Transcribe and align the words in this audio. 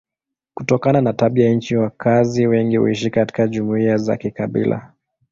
Kutokana 0.53 1.01
na 1.01 1.13
tabia 1.13 1.45
ya 1.49 1.53
nchi 1.55 1.75
wakazi 1.75 2.47
wengi 2.47 2.77
huishi 2.77 3.09
katika 3.09 3.47
jumuiya 3.47 3.97
za 3.97 4.17
kikabila. 4.17 4.93